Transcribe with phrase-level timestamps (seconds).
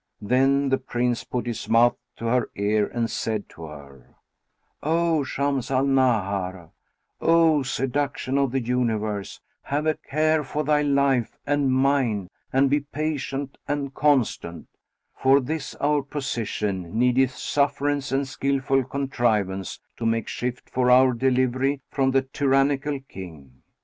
[0.23, 4.15] Then the Prince put his mouth to her ear and said to her,
[4.81, 6.71] "O Shams al Nahar,
[7.21, 12.79] O seduction of the universe, have a care for thy life and mine and be
[12.79, 14.65] patient and constant;
[15.13, 21.79] for this our position needeth sufferance and skilful contrivance to make shift for our delivery
[21.91, 23.61] from the tyrannical King.